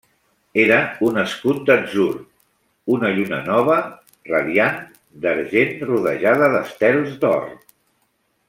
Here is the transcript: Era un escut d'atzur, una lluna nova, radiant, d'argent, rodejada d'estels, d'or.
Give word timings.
Era 0.61 0.77
un 1.07 1.19
escut 1.23 1.59
d'atzur, 1.67 2.07
una 2.95 3.11
lluna 3.17 3.41
nova, 3.49 3.77
radiant, 4.33 4.83
d'argent, 5.27 5.73
rodejada 5.93 6.53
d'estels, 6.57 7.17
d'or. 7.25 7.51